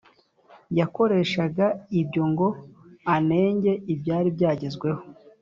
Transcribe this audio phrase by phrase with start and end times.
[0.79, 1.65] yakoreshaga
[2.01, 2.47] ibyo ngo
[3.15, 5.01] anenge ibyari byagezweho